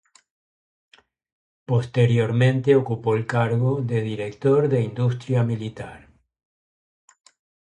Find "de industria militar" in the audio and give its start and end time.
4.67-6.09